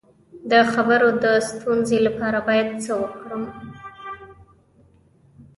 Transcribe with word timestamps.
د 0.51 0.53
خبرو 0.73 1.09
د 1.23 1.25
ستونزې 1.49 1.97
لپاره 2.07 2.39
باید 2.47 2.69
څه 2.83 2.91
وکړم؟ 3.01 3.43